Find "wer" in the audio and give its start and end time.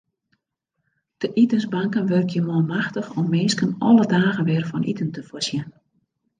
4.49-4.63